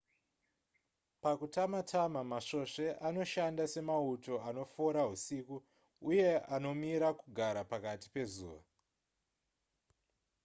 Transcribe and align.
pakutama-tama 1.23 2.21
masvosve 2.31 2.87
anoshanda 3.07 3.65
semauto 3.73 4.35
anofora 4.49 5.01
husiku 5.09 5.55
uye 6.09 6.29
anomira 6.55 7.09
kugara 7.21 7.61
pakati 7.71 8.07
pezuva 8.13 8.65